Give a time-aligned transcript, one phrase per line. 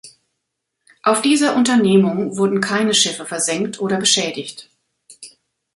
[1.03, 4.67] Auf dieser Unternehmung wurden keine Schiffe versenkt oder beschädigt.